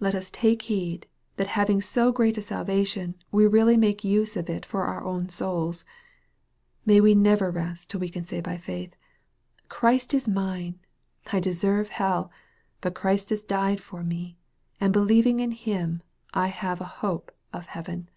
Let 0.00 0.14
us 0.14 0.28
take 0.30 0.60
heed, 0.68 1.06
that 1.36 1.46
having 1.56 1.80
so 1.80 2.12
great 2.12 2.36
a 2.36 2.42
salvation 2.42 3.14
we 3.30 3.46
really 3.46 3.78
make 3.78 4.04
use 4.04 4.36
of 4.36 4.50
it 4.50 4.66
for 4.66 4.82
our 4.82 5.02
own 5.02 5.30
souls. 5.30 5.86
May 6.84 7.00
we 7.00 7.14
never 7.14 7.50
rest 7.50 7.88
till 7.88 8.00
we 8.00 8.10
can 8.10 8.22
say 8.22 8.42
by 8.42 8.58
faith," 8.58 8.94
Christ 9.70 10.12
is 10.12 10.28
mine. 10.28 10.78
I 11.32 11.40
deserve 11.40 11.88
hell. 11.88 12.30
But 12.82 12.94
Christ 12.94 13.30
has 13.30 13.44
died, 13.44 13.80
for 13.80 14.04
me, 14.04 14.36
and 14.78 14.92
believing 14.92 15.40
in 15.40 15.52
Him 15.52 16.02
I 16.34 16.48
have 16.48 16.82
a 16.82 17.00
hope 17.00 17.32
of 17.54 17.64
heaven." 17.64 18.10